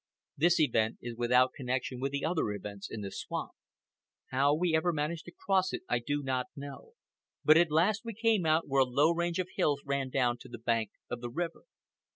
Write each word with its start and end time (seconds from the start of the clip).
This 0.35 0.59
event 0.59 0.97
is 0.99 1.15
without 1.15 1.51
connection 1.55 1.99
with 1.99 2.11
the 2.11 2.25
other 2.25 2.49
events 2.53 2.89
in 2.89 3.01
the 3.01 3.11
swamp. 3.11 3.51
How 4.31 4.51
we 4.51 4.73
ever 4.75 4.91
managed 4.91 5.25
to 5.25 5.31
cross 5.45 5.73
it, 5.73 5.83
I 5.87 5.99
do 5.99 6.23
not 6.23 6.47
know, 6.55 6.93
but 7.45 7.55
at 7.55 7.69
last 7.69 8.01
we 8.03 8.15
came 8.15 8.43
out 8.43 8.67
where 8.67 8.81
a 8.81 8.85
low 8.85 9.13
range 9.13 9.37
of 9.37 9.49
hills 9.55 9.83
ran 9.85 10.09
down 10.09 10.39
to 10.39 10.49
the 10.49 10.57
bank 10.57 10.89
of 11.11 11.21
the 11.21 11.29
river. 11.29 11.65